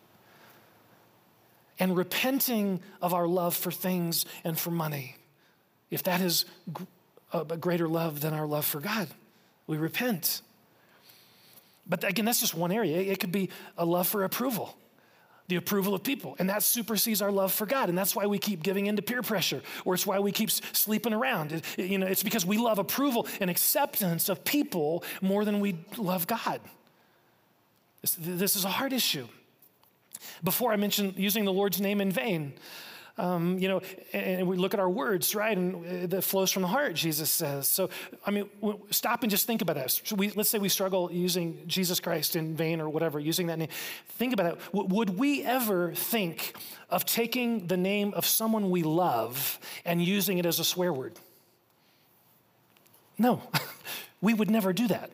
[1.80, 5.16] And repenting of our love for things and for money,
[5.90, 6.46] if that is
[7.34, 9.08] a greater love than our love for God.
[9.68, 10.42] We repent.
[11.88, 12.98] But again, that's just one area.
[12.98, 14.76] It could be a love for approval,
[15.48, 16.36] the approval of people.
[16.40, 17.90] And that supersedes our love for God.
[17.90, 21.14] And that's why we keep giving into peer pressure, or it's why we keep sleeping
[21.14, 21.52] around.
[21.52, 25.78] It, you know, it's because we love approval and acceptance of people more than we
[25.98, 26.60] love God.
[28.02, 29.28] This, this is a hard issue.
[30.44, 32.54] Before I mentioned using the Lord's name in vain.
[33.18, 35.58] Um, you know, and we look at our words, right?
[35.58, 37.70] And uh, that flows from the heart, Jesus says.
[37.70, 37.90] So,
[38.26, 38.50] I mean,
[38.92, 39.92] stop and just think about that.
[39.92, 43.58] So we, let's say we struggle using Jesus Christ in vain or whatever, using that
[43.58, 43.70] name.
[44.18, 44.74] Think about that.
[44.74, 46.56] Would we ever think
[46.90, 51.14] of taking the name of someone we love and using it as a swear word?
[53.18, 53.42] No,
[54.22, 55.10] we would never do that,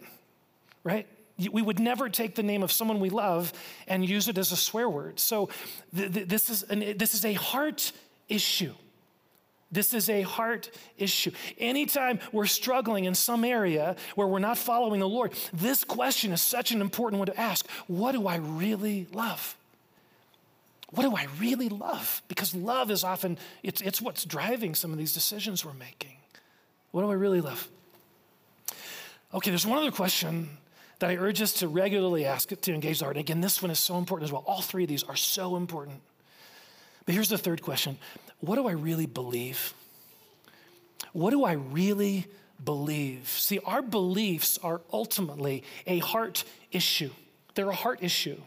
[0.84, 1.08] right?
[1.50, 3.54] We would never take the name of someone we love
[3.88, 5.20] and use it as a swear word.
[5.20, 5.50] So
[5.96, 7.92] th- th- this, is an, this is a heart
[8.28, 8.74] issue.
[9.72, 11.32] This is a heart issue.
[11.58, 16.42] Anytime we're struggling in some area where we're not following the Lord, this question is
[16.42, 17.66] such an important one to ask.
[17.88, 19.56] What do I really love?
[20.90, 22.22] What do I really love?
[22.28, 26.18] Because love is often, it's, it's what's driving some of these decisions we're making.
[26.92, 27.70] What do I really love?
[29.34, 30.58] Okay, there's one other question
[31.02, 33.18] that I urge us to regularly ask to engage the heart.
[33.18, 34.44] And again, this one is so important as well.
[34.46, 36.00] All three of these are so important.
[37.06, 37.98] But here's the third question
[38.40, 39.74] What do I really believe?
[41.12, 42.28] What do I really
[42.64, 43.28] believe?
[43.28, 47.10] See, our beliefs are ultimately a heart issue,
[47.56, 48.38] they're a heart issue.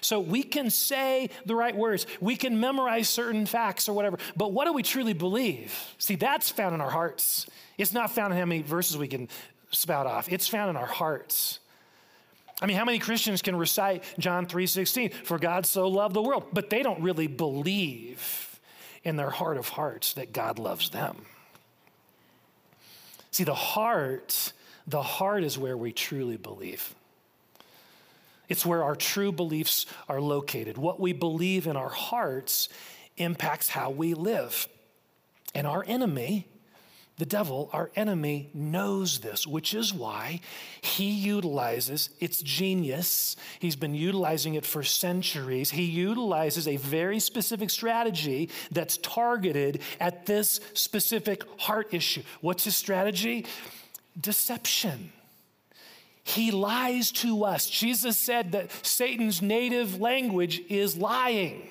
[0.00, 4.52] So we can say the right words, we can memorize certain facts or whatever, but
[4.52, 5.76] what do we truly believe?
[5.98, 7.46] See, that's found in our hearts.
[7.78, 9.28] It's not found in how many verses we can
[9.70, 11.58] spout off, it's found in our hearts.
[12.62, 16.46] I mean, how many Christians can recite John 3:16, for God so loved the world,
[16.52, 18.60] but they don't really believe
[19.02, 21.26] in their heart of hearts that God loves them.
[23.32, 24.52] See, the heart,
[24.86, 26.94] the heart is where we truly believe.
[28.48, 30.78] It's where our true beliefs are located.
[30.78, 32.68] What we believe in our hearts
[33.16, 34.68] impacts how we live.
[35.52, 36.46] And our enemy
[37.18, 40.40] the devil, our enemy, knows this, which is why
[40.80, 43.36] he utilizes its genius.
[43.58, 45.70] He's been utilizing it for centuries.
[45.70, 52.22] He utilizes a very specific strategy that's targeted at this specific heart issue.
[52.40, 53.46] What's his strategy?
[54.18, 55.12] Deception.
[56.24, 57.68] He lies to us.
[57.68, 61.68] Jesus said that Satan's native language is lying.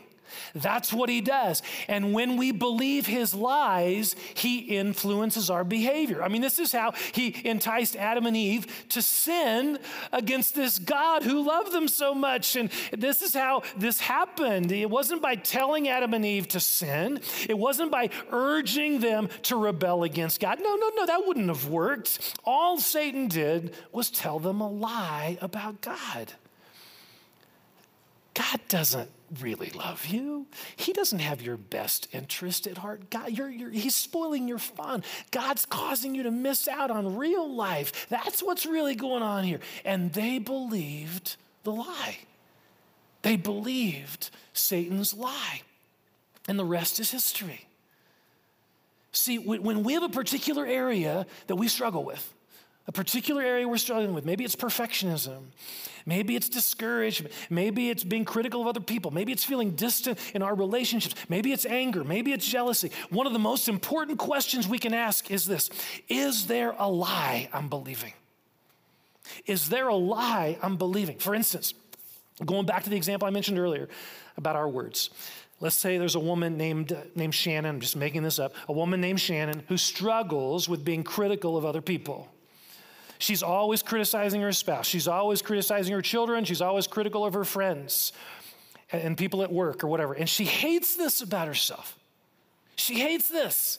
[0.54, 1.62] That's what he does.
[1.88, 6.24] And when we believe his lies, he influences our behavior.
[6.24, 9.80] I mean, this is how he enticed Adam and Eve to sin
[10.12, 12.56] against this God who loved them so much.
[12.56, 14.72] And this is how this happened.
[14.72, 19.56] It wasn't by telling Adam and Eve to sin, it wasn't by urging them to
[19.56, 20.60] rebel against God.
[20.62, 22.38] No, no, no, that wouldn't have worked.
[22.44, 26.34] All Satan did was tell them a lie about God.
[28.34, 30.48] God doesn't really love you.
[30.76, 33.10] He doesn't have your best interest at heart.
[33.10, 35.04] God, you're, you're, he's spoiling your fun.
[35.32, 38.08] God's causing you to miss out on real life.
[38.10, 39.60] That's what's really going on here.
[39.86, 42.18] And they believed the lie.
[43.22, 45.62] They believed Satan's lie.
[46.48, 47.68] And the rest is history.
[49.14, 52.34] See, when we have a particular area that we struggle with,
[52.88, 54.26] a particular area we're struggling with.
[54.26, 55.44] Maybe it's perfectionism.
[56.06, 57.34] Maybe it's discouragement.
[57.50, 59.12] Maybe it's being critical of other people.
[59.12, 61.16] Maybe it's feeling distant in our relationships.
[61.30, 62.04] Maybe it's anger.
[62.04, 62.92] Maybe it's jealousy.
[63.10, 65.70] One of the most important questions we can ask is this
[66.10, 68.14] Is there a lie I'm believing?
[69.46, 71.20] Is there a lie I'm believing?
[71.20, 71.74] For instance,
[72.44, 73.88] going back to the example I mentioned earlier
[74.38, 75.12] about our words.
[75.60, 78.74] Let's say there's a woman named, uh, named Shannon, I'm just making this up, a
[78.74, 82.31] woman named Shannon who struggles with being critical of other people.
[83.22, 84.88] She's always criticizing her spouse.
[84.88, 86.44] She's always criticizing her children.
[86.44, 88.14] She's always critical of her friends
[88.92, 90.14] and people at work or whatever.
[90.14, 92.00] And she hates this about herself.
[92.78, 93.78] She hates this.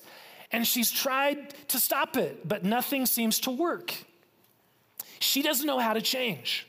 [0.52, 3.92] And she's tried to stop it, but nothing seems to work.
[5.18, 6.68] She doesn't know how to change.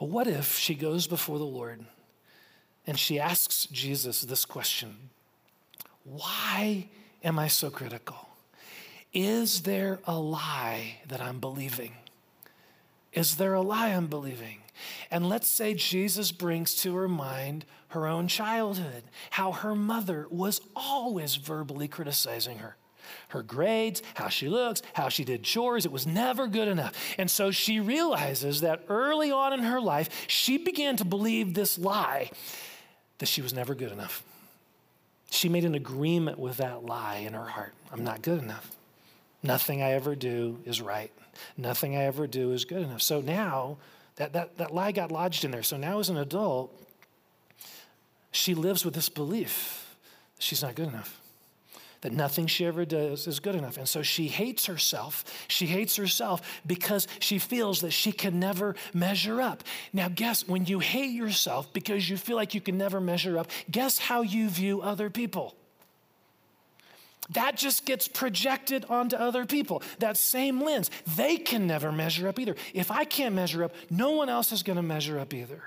[0.00, 1.84] Well, what if she goes before the Lord
[2.88, 4.96] and she asks Jesus this question
[6.02, 6.88] Why
[7.22, 8.31] am I so critical?
[9.12, 11.92] Is there a lie that I'm believing?
[13.12, 14.58] Is there a lie I'm believing?
[15.10, 20.62] And let's say Jesus brings to her mind her own childhood, how her mother was
[20.74, 22.76] always verbally criticizing her.
[23.28, 26.94] Her grades, how she looks, how she did chores, it was never good enough.
[27.18, 31.78] And so she realizes that early on in her life, she began to believe this
[31.78, 32.30] lie
[33.18, 34.22] that she was never good enough.
[35.30, 38.70] She made an agreement with that lie in her heart I'm not good enough.
[39.42, 41.10] Nothing I ever do is right.
[41.56, 43.02] Nothing I ever do is good enough.
[43.02, 43.78] So now,
[44.16, 45.62] that, that, that lie got lodged in there.
[45.62, 46.78] So now, as an adult,
[48.30, 49.96] she lives with this belief
[50.36, 51.20] that she's not good enough,
[52.02, 53.78] that nothing she ever does is good enough.
[53.78, 55.24] And so she hates herself.
[55.48, 59.64] She hates herself because she feels that she can never measure up.
[59.92, 63.50] Now, guess when you hate yourself because you feel like you can never measure up,
[63.70, 65.56] guess how you view other people?
[67.32, 69.82] That just gets projected onto other people.
[69.98, 70.90] That same lens.
[71.16, 72.56] They can never measure up either.
[72.74, 75.62] If I can't measure up, no one else is going to measure up either.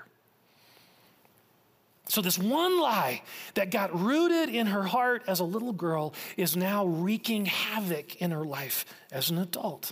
[2.08, 3.22] So, this one lie
[3.54, 8.30] that got rooted in her heart as a little girl is now wreaking havoc in
[8.30, 9.90] her life as an adult.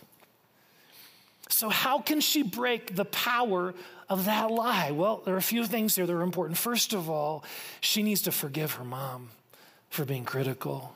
[1.49, 3.75] So, how can she break the power
[4.09, 4.93] of that lie?
[4.93, 6.57] Well, there are a few things here that are important.
[6.57, 7.45] First of all,
[7.81, 9.31] she needs to forgive her mom
[9.91, 10.95] for being critical,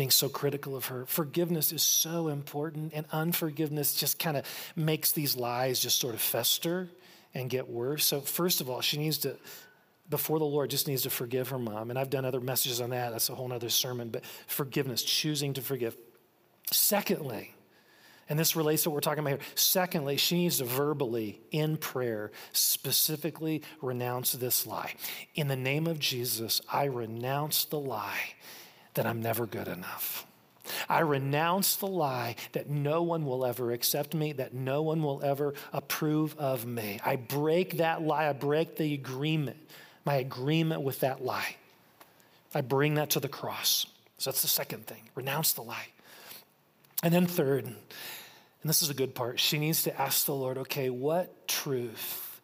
[0.00, 1.04] being so critical of her.
[1.04, 6.22] Forgiveness is so important, and unforgiveness just kind of makes these lies just sort of
[6.22, 6.88] fester
[7.34, 8.06] and get worse.
[8.06, 9.36] So, first of all, she needs to
[10.08, 11.90] before the Lord just needs to forgive her mom.
[11.90, 13.10] And I've done other messages on that.
[13.10, 14.08] That's a whole other sermon.
[14.08, 15.94] But forgiveness, choosing to forgive.
[16.72, 17.54] Secondly,
[18.30, 19.48] and this relates to what we're talking about here.
[19.54, 24.94] Secondly, she needs to verbally, in prayer, specifically renounce this lie.
[25.34, 28.36] In the name of Jesus, I renounce the lie
[28.94, 30.26] that I'm never good enough.
[30.88, 35.20] I renounce the lie that no one will ever accept me, that no one will
[35.22, 37.00] ever approve of me.
[37.04, 39.56] I break that lie, I break the agreement
[40.04, 41.56] my agreement with that lie.
[42.54, 43.86] I bring that to the cross.
[44.18, 45.88] So that's the second thing renounce the lie.
[47.02, 47.76] And then, third, and
[48.64, 52.40] this is a good part, she needs to ask the Lord, okay, what truth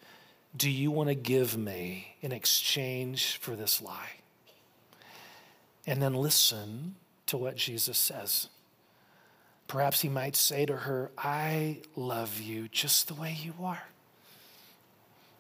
[0.57, 4.13] do you want to give me in exchange for this lie?
[5.87, 6.97] And then listen
[7.27, 8.49] to what Jesus says.
[9.69, 13.83] Perhaps he might say to her, I love you just the way you are.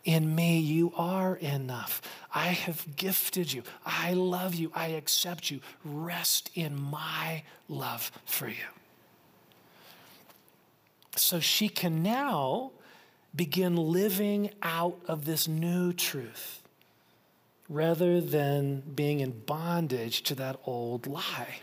[0.05, 2.01] In me, you are enough.
[2.33, 3.65] I have gifted you.
[3.85, 4.71] I love you.
[4.75, 5.61] I accept you.
[5.85, 8.55] Rest in my love for you.
[11.17, 12.71] So she can now
[13.35, 16.63] begin living out of this new truth
[17.69, 21.61] rather than being in bondage to that old lie.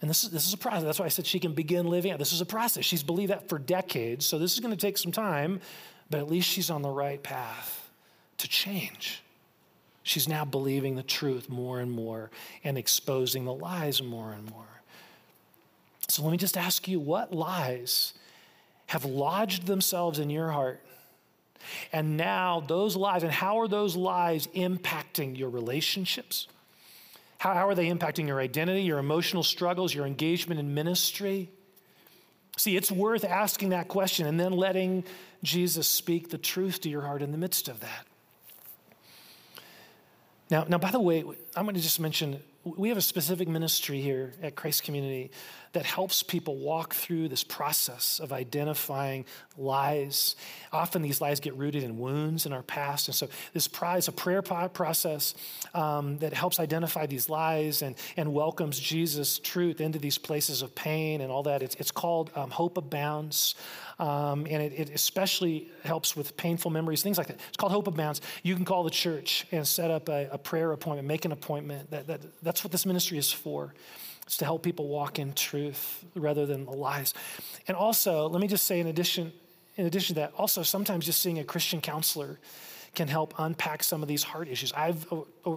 [0.00, 0.84] And this is, this is a process.
[0.84, 2.18] That's why I said she can begin living out.
[2.18, 2.84] This is a process.
[2.84, 4.24] She's believed that for decades.
[4.24, 5.60] So this is going to take some time
[6.10, 7.90] but at least she's on the right path
[8.38, 9.22] to change.
[10.02, 12.30] She's now believing the truth more and more
[12.64, 14.64] and exposing the lies more and more.
[16.08, 18.14] So let me just ask you what lies
[18.86, 20.80] have lodged themselves in your heart?
[21.92, 26.48] And now those lies, and how are those lies impacting your relationships?
[27.38, 31.50] How, how are they impacting your identity, your emotional struggles, your engagement in ministry?
[32.56, 35.04] See, it's worth asking that question and then letting
[35.42, 38.06] Jesus speak the truth to your heart in the midst of that.
[40.50, 41.24] Now, now by the way,
[41.56, 45.30] I'm going to just mention we have a specific ministry here at Christ Community
[45.72, 49.24] that helps people walk through this process of identifying
[49.56, 50.34] lies.
[50.72, 53.06] Often these lies get rooted in wounds in our past.
[53.06, 55.34] And so this is a prayer process
[55.74, 60.74] um, that helps identify these lies and, and welcomes Jesus' truth into these places of
[60.74, 61.62] pain and all that.
[61.62, 63.54] It's, it's called um, Hope Abounds.
[64.00, 67.38] Um, and it, it, especially helps with painful memories, things like that.
[67.48, 68.22] It's called Hope Abounds.
[68.42, 71.90] You can call the church and set up a, a prayer appointment, make an appointment.
[71.90, 73.74] That, that, that's what this ministry is for.
[74.30, 77.14] It's to help people walk in truth rather than lies.
[77.66, 79.32] And also, let me just say, in addition,
[79.74, 82.38] in addition to that, also sometimes just seeing a Christian counselor
[82.94, 84.72] can help unpack some of these heart issues.
[84.72, 85.04] I've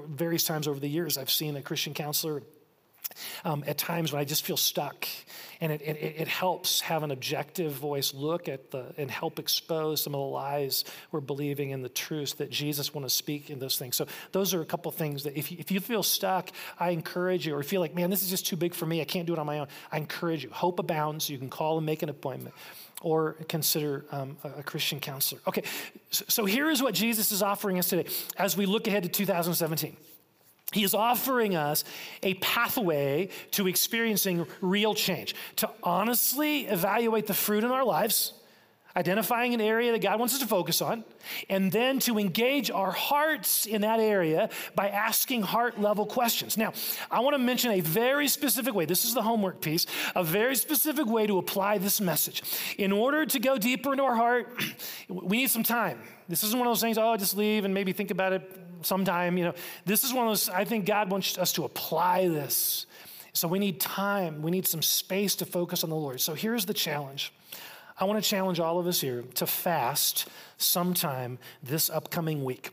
[0.07, 2.41] various times over the years I've seen a Christian counselor
[3.45, 5.07] um, at times when I just feel stuck.
[5.61, 10.01] And it, it, it, helps have an objective voice look at the and help expose
[10.03, 13.59] some of the lies we're believing in the truths that Jesus wants to speak in
[13.59, 13.95] those things.
[13.95, 16.49] So those are a couple things that if you, if you feel stuck,
[16.79, 19.05] I encourage you, or feel like, man, this is just too big for me, I
[19.05, 19.67] can't do it on my own.
[19.91, 20.49] I encourage you.
[20.49, 21.29] Hope abounds.
[21.29, 22.55] You can call and make an appointment
[23.03, 25.41] or consider um, a, Christian counselor.
[25.45, 25.63] Okay,
[26.09, 29.97] so here is what Jesus is offering us today as we look ahead to 2017.
[30.73, 31.83] He is offering us
[32.23, 38.33] a pathway to experiencing real change, to honestly evaluate the fruit in our lives,
[38.95, 41.03] identifying an area that God wants us to focus on,
[41.49, 46.57] and then to engage our hearts in that area by asking heart level questions.
[46.57, 46.73] Now,
[47.09, 48.85] I want to mention a very specific way.
[48.85, 52.43] This is the homework piece, a very specific way to apply this message.
[52.77, 54.61] In order to go deeper into our heart,
[55.07, 55.99] we need some time.
[56.29, 59.37] This isn't one of those things, oh, just leave and maybe think about it sometime.
[59.37, 59.53] You know,
[59.85, 62.85] this is one of those, I think God wants us to apply this.
[63.33, 66.21] So we need time, we need some space to focus on the Lord.
[66.21, 67.33] So here's the challenge.
[67.99, 70.27] I want to challenge all of us here to fast
[70.57, 72.71] sometime this upcoming week.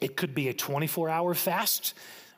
[0.00, 1.94] It could be a 24 hour fast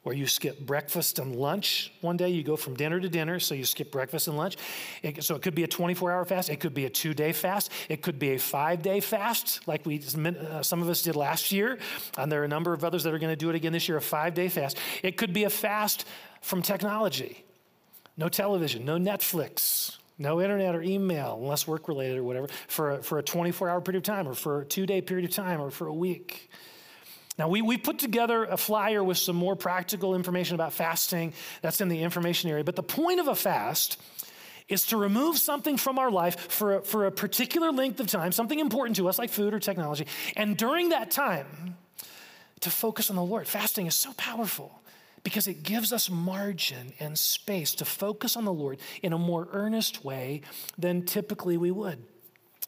[0.06, 2.28] where you skip breakfast and lunch one day.
[2.28, 4.56] You go from dinner to dinner, so you skip breakfast and lunch.
[5.02, 6.48] It, so it could be a 24 hour fast.
[6.48, 7.72] It could be a two day fast.
[7.88, 11.50] It could be a five day fast, like we uh, some of us did last
[11.50, 11.80] year.
[12.16, 13.88] And there are a number of others that are going to do it again this
[13.88, 14.78] year, a five day fast.
[15.02, 16.04] It could be a fast
[16.40, 17.44] from technology.
[18.16, 23.02] No television, no Netflix, no internet or email, unless work related or whatever, for a,
[23.02, 25.60] for a 24 hour period of time, or for a two day period of time,
[25.60, 26.48] or for a week.
[27.38, 31.34] Now, we, we put together a flyer with some more practical information about fasting.
[31.60, 32.64] That's in the information area.
[32.64, 34.00] But the point of a fast
[34.68, 38.32] is to remove something from our life for a, for a particular length of time,
[38.32, 40.06] something important to us, like food or technology.
[40.34, 41.76] And during that time,
[42.60, 43.46] to focus on the Lord.
[43.46, 44.80] Fasting is so powerful
[45.22, 49.48] because it gives us margin and space to focus on the Lord in a more
[49.52, 50.42] earnest way
[50.78, 52.02] than typically we would.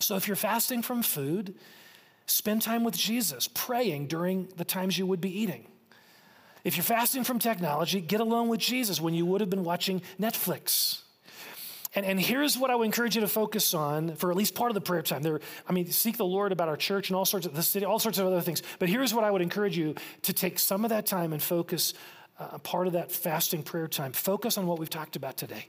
[0.01, 1.55] So if you're fasting from food,
[2.31, 5.67] Spend time with Jesus, praying during the times you would be eating.
[6.63, 10.03] If you're fasting from technology, get alone with Jesus when you would have been watching
[10.21, 11.01] Netflix.
[11.95, 14.71] And, and here's what I would encourage you to focus on for at least part
[14.71, 15.23] of the prayer time.
[15.23, 17.87] There, I mean, seek the Lord about our church and all sorts of the city,
[17.87, 18.63] all sorts of other things.
[18.79, 21.95] But here's what I would encourage you to take some of that time and focus
[22.39, 24.13] uh, a part of that fasting prayer time.
[24.13, 25.69] Focus on what we've talked about today.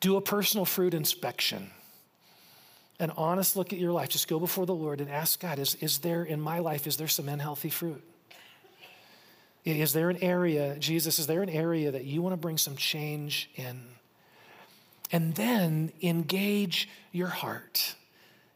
[0.00, 1.70] Do a personal fruit inspection
[2.98, 4.08] an honest look at your life.
[4.08, 6.96] Just go before the Lord and ask God, is, is there in my life, is
[6.96, 8.02] there some unhealthy fruit?
[9.64, 12.76] Is there an area, Jesus, is there an area that you want to bring some
[12.76, 13.82] change in?
[15.12, 17.94] And then engage your heart.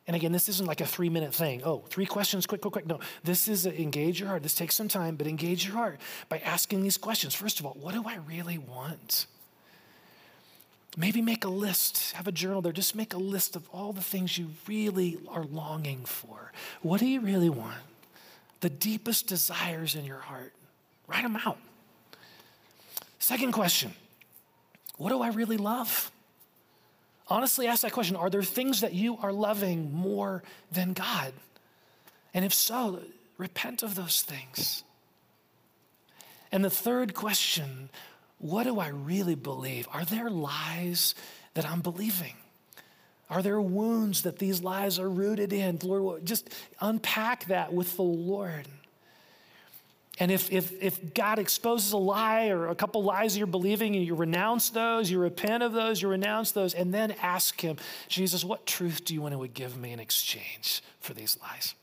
[0.07, 1.62] And again, this isn't like a three minute thing.
[1.64, 2.86] Oh, three questions, quick, quick, quick.
[2.86, 4.43] No, this is a, engage your heart.
[4.43, 7.34] This takes some time, but engage your heart by asking these questions.
[7.34, 9.26] First of all, what do I really want?
[10.97, 12.72] Maybe make a list, have a journal there.
[12.72, 16.53] Just make a list of all the things you really are longing for.
[16.82, 17.80] What do you really want?
[18.61, 20.53] The deepest desires in your heart.
[21.09, 21.59] Write them out.
[23.18, 23.95] Second question
[24.99, 26.11] What do I really love?
[27.28, 31.32] Honestly, ask that question Are there things that you are loving more than God?
[32.34, 33.01] And if so,
[33.38, 34.84] repent of those things.
[36.51, 37.88] And the third question
[38.43, 39.88] what do I really believe?
[39.93, 41.14] Are there lies
[41.55, 42.34] that I'm believing?
[43.30, 45.78] Are there wounds that these lies are rooted in?
[45.82, 48.66] Lord, just unpack that with the Lord.
[50.18, 54.05] And if, if, if God exposes a lie or a couple lies you're believing, and
[54.05, 57.76] you renounce those, you repent of those, you renounce those, and then ask Him,
[58.09, 61.74] Jesus, what truth do you want to give me in exchange for these lies?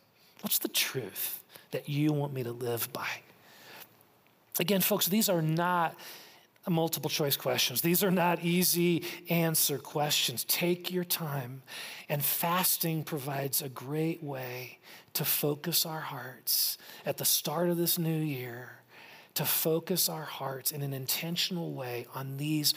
[0.41, 1.41] What's the truth
[1.71, 3.07] that you want me to live by?
[4.59, 5.95] Again, folks, these are not
[6.67, 7.81] multiple choice questions.
[7.81, 10.43] These are not easy answer questions.
[10.43, 11.61] Take your time,
[12.09, 14.79] and fasting provides a great way
[15.13, 18.71] to focus our hearts at the start of this new year,
[19.35, 22.73] to focus our hearts in an intentional way on these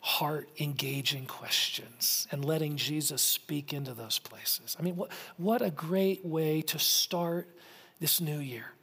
[0.00, 4.76] heart engaging questions and letting Jesus speak into those places.
[4.78, 7.48] I mean, what, what a great way to start
[7.98, 8.75] this new year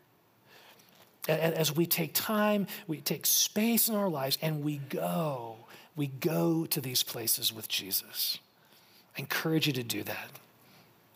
[1.28, 5.58] as we take time, we take space in our lives, and we go,
[5.96, 8.40] we go to these places with Jesus.
[9.18, 10.30] I encourage you to do that.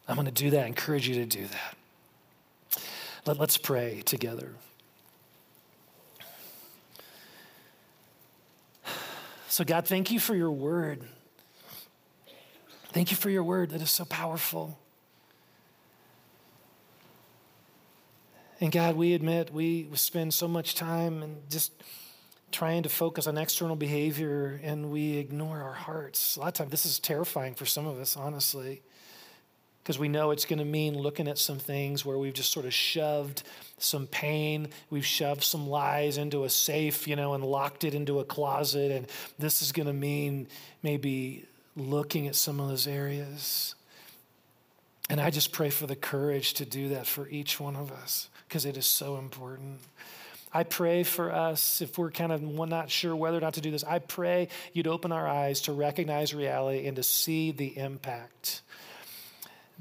[0.07, 0.63] I'm going to do that.
[0.63, 2.81] I encourage you to do that.
[3.25, 4.53] Let, let's pray together.
[9.49, 11.01] So, God, thank you for your word.
[12.89, 14.79] Thank you for your word that is so powerful.
[18.59, 21.71] And God, we admit we spend so much time and just
[22.51, 26.37] trying to focus on external behavior and we ignore our hearts.
[26.37, 28.81] A lot of times, this is terrifying for some of us, honestly,
[29.83, 32.65] because we know it's going to mean looking at some things where we've just sort
[32.65, 33.43] of shoved
[33.77, 38.19] some pain, we've shoved some lies into a safe, you know, and locked it into
[38.19, 38.91] a closet.
[38.91, 40.47] And this is going to mean
[40.81, 41.45] maybe
[41.75, 43.75] looking at some of those areas.
[45.09, 48.29] And I just pray for the courage to do that for each one of us
[48.47, 49.79] because it is so important.
[50.53, 53.71] I pray for us, if we're kind of not sure whether or not to do
[53.71, 58.61] this, I pray you'd open our eyes to recognize reality and to see the impact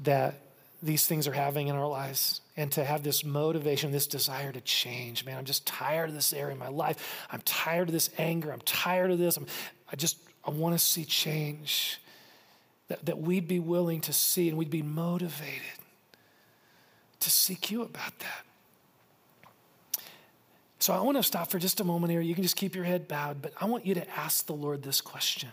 [0.03, 0.35] that
[0.83, 4.61] these things are having in our lives and to have this motivation, this desire to
[4.61, 5.25] change.
[5.25, 7.25] Man, I'm just tired of this area in my life.
[7.31, 8.51] I'm tired of this anger.
[8.51, 9.37] I'm tired of this.
[9.37, 9.47] I'm,
[9.91, 11.99] I just, I want to see change.
[12.89, 15.61] That, that we'd be willing to see and we'd be motivated
[17.19, 20.01] to seek you about that.
[20.79, 22.21] So I want to stop for just a moment here.
[22.21, 24.83] You can just keep your head bowed, but I want you to ask the Lord
[24.83, 25.49] this question.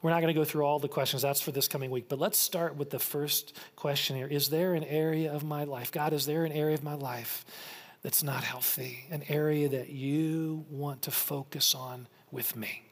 [0.00, 2.18] We're not going to go through all the questions, that's for this coming week, but
[2.18, 4.26] let's start with the first question here.
[4.26, 7.44] Is there an area of my life, God, is there an area of my life
[8.06, 12.85] that's not healthy, an area that you want to focus on with me.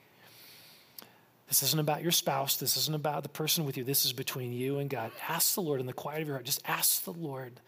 [1.49, 2.57] This isn't about your spouse.
[2.57, 3.85] This isn't about the person with you.
[3.85, 5.13] This is between you and God.
[5.29, 6.47] Ask the Lord in the quiet of your heart.
[6.47, 7.61] Just ask the Lord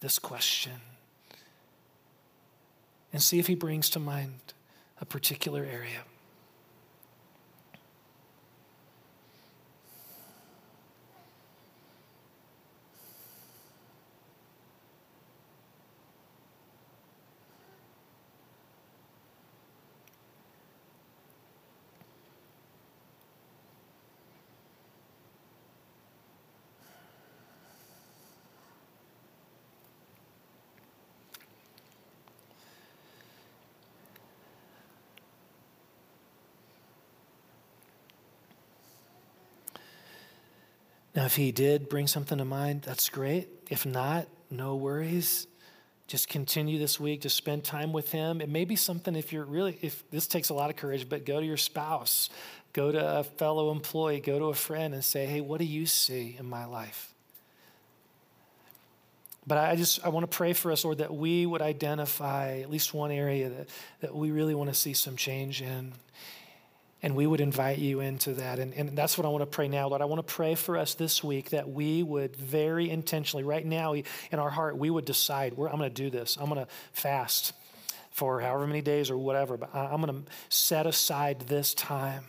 [0.00, 0.72] this question
[3.12, 4.54] and see if He brings to mind
[5.00, 6.04] a particular area.
[41.14, 43.48] Now, if he did bring something to mind, that's great.
[43.70, 45.46] If not, no worries.
[46.06, 48.40] Just continue this week to spend time with him.
[48.40, 51.24] It may be something if you're really, if this takes a lot of courage, but
[51.24, 52.28] go to your spouse,
[52.72, 55.86] go to a fellow employee, go to a friend and say, hey, what do you
[55.86, 57.14] see in my life?
[59.46, 62.70] But I just I want to pray for us, Lord, that we would identify at
[62.70, 63.68] least one area that,
[64.00, 65.92] that we really want to see some change in.
[67.04, 68.58] And we would invite you into that.
[68.58, 70.00] And, and that's what I want to pray now, Lord.
[70.00, 73.92] I want to pray for us this week that we would very intentionally, right now
[73.92, 76.38] in our heart, we would decide, I'm going to do this.
[76.40, 77.52] I'm going to fast
[78.10, 82.24] for however many days or whatever, but I'm going to set aside this time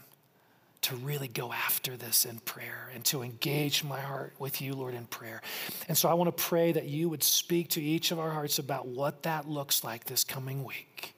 [0.82, 4.93] to really go after this in prayer and to engage my heart with you, Lord,
[4.93, 5.41] in prayer.
[5.88, 8.59] And so I want to pray that you would speak to each of our hearts
[8.59, 11.15] about what that looks like this coming week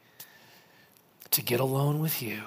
[1.32, 2.44] to get alone with you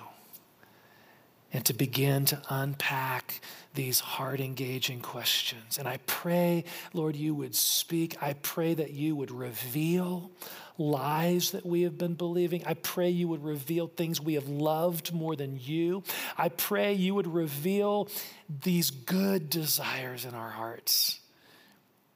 [1.52, 3.40] and to begin to unpack
[3.74, 5.78] these heart engaging questions.
[5.78, 8.20] And I pray, Lord, you would speak.
[8.22, 10.30] I pray that you would reveal
[10.76, 12.64] lies that we have been believing.
[12.66, 16.02] I pray you would reveal things we have loved more than you.
[16.38, 18.08] I pray you would reveal
[18.48, 21.19] these good desires in our hearts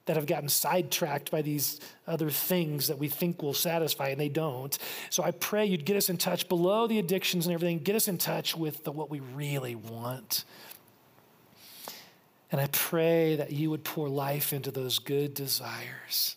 [0.07, 4.29] that have gotten sidetracked by these other things that we think will satisfy and they
[4.29, 4.79] don't.
[5.11, 8.09] So I pray you'd get us in touch below the addictions and everything, get us
[8.09, 10.45] in touch with the, what we really want.
[12.53, 16.37] And I pray that you would pour life into those good desires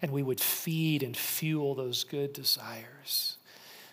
[0.00, 3.36] and we would feed and fuel those good desires.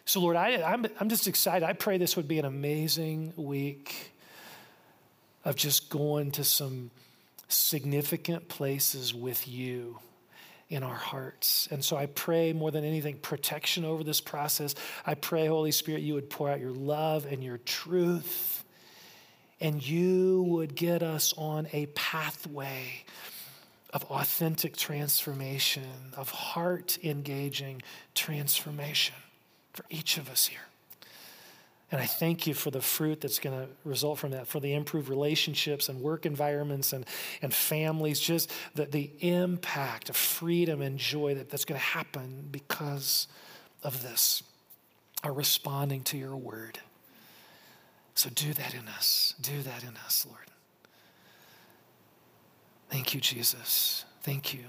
[0.05, 1.65] So, Lord, I, I'm, I'm just excited.
[1.65, 4.11] I pray this would be an amazing week
[5.45, 6.91] of just going to some
[7.49, 9.99] significant places with you
[10.69, 11.67] in our hearts.
[11.71, 14.75] And so I pray more than anything protection over this process.
[15.05, 18.63] I pray, Holy Spirit, you would pour out your love and your truth,
[19.59, 23.03] and you would get us on a pathway
[23.91, 27.81] of authentic transformation, of heart engaging
[28.13, 29.15] transformation
[29.73, 30.68] for each of us here.
[31.91, 34.73] And I thank you for the fruit that's going to result from that, for the
[34.73, 37.05] improved relationships and work environments and,
[37.41, 42.47] and families, just the, the impact of freedom and joy that, that's going to happen
[42.51, 43.27] because
[43.81, 44.43] of this,
[45.23, 46.79] our responding to your word.
[48.13, 49.33] So do that in us.
[49.41, 50.45] Do that in us, Lord.
[52.89, 54.05] Thank you, Jesus.
[54.21, 54.65] Thank you.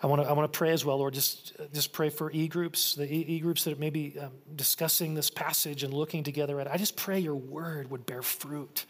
[0.00, 1.14] I want to I want to pray as well, Lord.
[1.14, 5.28] Just just pray for e groups, the e groups that may be um, discussing this
[5.28, 6.68] passage and looking together at.
[6.68, 6.72] It.
[6.72, 8.86] I just pray your word would bear fruit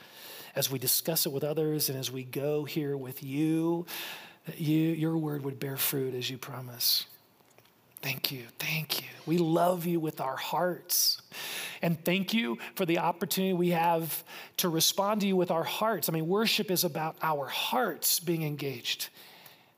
[0.54, 3.86] as we discuss it with others and as we go here with you.
[4.44, 7.06] That you your word would bear fruit as you promise.
[8.02, 8.44] Thank you.
[8.58, 9.08] Thank you.
[9.26, 11.20] We love you with our hearts.
[11.82, 14.22] And thank you for the opportunity we have
[14.58, 16.08] to respond to you with our hearts.
[16.08, 19.08] I mean, worship is about our hearts being engaged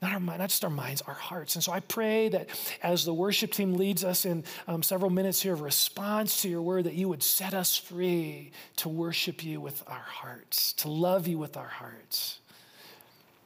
[0.03, 1.55] not our not just our minds, our hearts.
[1.57, 2.49] And so I pray that
[2.83, 6.63] as the worship team leads us in um, several minutes here of response to your
[6.63, 11.27] word, that you would set us free to worship you with our hearts, to love
[11.27, 12.41] you with our hearts.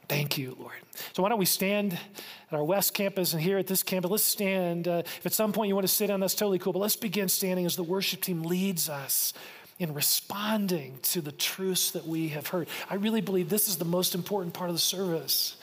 [0.09, 0.75] Thank you, Lord.
[1.15, 4.11] So why don't we stand at our West Campus and here at this campus?
[4.11, 4.87] Let's stand.
[4.87, 6.75] Uh, if at some point you want to sit down, that's totally cool.
[6.75, 9.33] But let's begin standing as the worship team leads us
[9.79, 12.69] in responding to the truths that we have heard.
[12.89, 15.57] I really believe this is the most important part of the service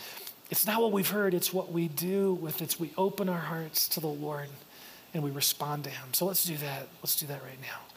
[0.52, 2.78] it's not what we've heard, it's what we do with it.
[2.80, 4.50] We open our hearts to the Lord
[5.14, 6.14] and we respond to Him.
[6.14, 6.90] So let's do that.
[7.02, 7.91] Let's do that right now.